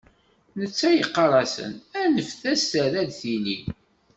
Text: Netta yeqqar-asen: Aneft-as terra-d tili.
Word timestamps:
Netta 0.59 0.89
yeqqar-asen: 0.93 1.73
Aneft-as 2.01 2.61
terra-d 2.71 3.11
tili. 3.19 3.57